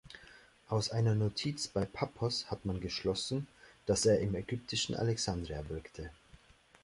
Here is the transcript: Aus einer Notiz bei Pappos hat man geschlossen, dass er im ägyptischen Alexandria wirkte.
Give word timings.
Aus 0.67 0.89
einer 0.89 1.13
Notiz 1.13 1.67
bei 1.67 1.85
Pappos 1.85 2.49
hat 2.49 2.65
man 2.65 2.81
geschlossen, 2.81 3.45
dass 3.85 4.07
er 4.07 4.19
im 4.19 4.33
ägyptischen 4.33 4.95
Alexandria 4.95 5.69
wirkte. 5.69 6.09